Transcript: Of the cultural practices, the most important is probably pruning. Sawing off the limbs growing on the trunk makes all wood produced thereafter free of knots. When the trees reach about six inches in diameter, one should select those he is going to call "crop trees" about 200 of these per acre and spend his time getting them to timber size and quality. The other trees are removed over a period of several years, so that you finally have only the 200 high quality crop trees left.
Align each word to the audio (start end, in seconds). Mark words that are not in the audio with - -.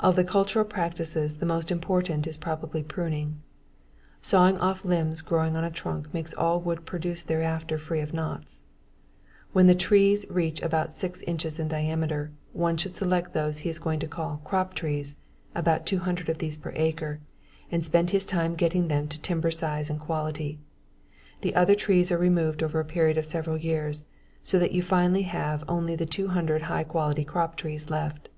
Of 0.00 0.16
the 0.16 0.24
cultural 0.24 0.64
practices, 0.64 1.36
the 1.36 1.46
most 1.46 1.70
important 1.70 2.26
is 2.26 2.36
probably 2.36 2.82
pruning. 2.82 3.42
Sawing 4.20 4.58
off 4.58 4.82
the 4.82 4.88
limbs 4.88 5.20
growing 5.20 5.54
on 5.54 5.62
the 5.62 5.70
trunk 5.70 6.12
makes 6.12 6.34
all 6.34 6.58
wood 6.60 6.84
produced 6.84 7.28
thereafter 7.28 7.78
free 7.78 8.00
of 8.00 8.12
knots. 8.12 8.64
When 9.52 9.68
the 9.68 9.76
trees 9.76 10.26
reach 10.28 10.60
about 10.62 10.92
six 10.92 11.20
inches 11.28 11.60
in 11.60 11.68
diameter, 11.68 12.32
one 12.52 12.76
should 12.76 12.90
select 12.96 13.34
those 13.34 13.58
he 13.60 13.68
is 13.68 13.78
going 13.78 14.00
to 14.00 14.08
call 14.08 14.40
"crop 14.42 14.74
trees" 14.74 15.14
about 15.54 15.86
200 15.86 16.28
of 16.28 16.38
these 16.38 16.58
per 16.58 16.72
acre 16.74 17.20
and 17.70 17.84
spend 17.84 18.10
his 18.10 18.26
time 18.26 18.56
getting 18.56 18.88
them 18.88 19.06
to 19.06 19.20
timber 19.20 19.52
size 19.52 19.88
and 19.88 20.00
quality. 20.00 20.58
The 21.42 21.54
other 21.54 21.76
trees 21.76 22.10
are 22.10 22.18
removed 22.18 22.64
over 22.64 22.80
a 22.80 22.84
period 22.84 23.16
of 23.16 23.26
several 23.26 23.56
years, 23.58 24.06
so 24.42 24.58
that 24.58 24.72
you 24.72 24.82
finally 24.82 25.22
have 25.22 25.62
only 25.68 25.94
the 25.94 26.04
200 26.04 26.62
high 26.62 26.82
quality 26.82 27.22
crop 27.24 27.54
trees 27.56 27.90
left. 27.90 28.28